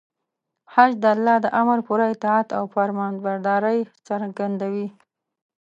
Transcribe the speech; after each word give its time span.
حج 0.73 0.91
د 1.03 1.05
الله 1.13 1.37
د 1.41 1.47
امر 1.61 1.79
پوره 1.87 2.05
اطاعت 2.13 2.47
او 2.57 2.63
فرمانبرداري 2.73 3.79
څرګندوي. 4.07 4.87